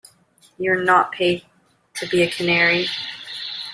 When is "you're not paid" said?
0.57-1.45